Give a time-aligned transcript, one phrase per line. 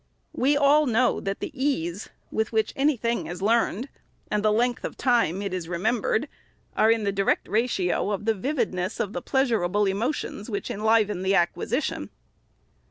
[0.33, 3.87] We all know, that the ease with which any thing is learned,
[4.31, 6.27] and the length of time it is remembered,
[6.75, 11.21] are in the direct ratio of the vividness of the pleasurable emo tions which enliven
[11.21, 12.09] the acquisition.